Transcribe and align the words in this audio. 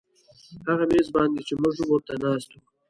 هغه 0.67 0.85
میز 0.91 1.07
باندې 1.15 1.41
چې 1.47 1.53
موږ 1.61 1.75
ورته 1.89 2.13
ناست 2.23 2.49
وو 2.53 2.61